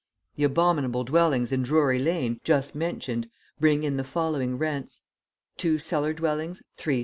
The 0.35 0.45
abominable 0.45 1.03
dwellings 1.03 1.51
in 1.51 1.61
Drury 1.61 1.99
Lane, 1.99 2.41
just 2.43 2.73
mentioned, 2.73 3.29
bring 3.59 3.83
in 3.83 3.97
the 3.97 4.03
following 4.03 4.57
rents: 4.57 5.03
two 5.57 5.77
cellar 5.77 6.13
dwellings, 6.13 6.63
3s. 6.79 6.99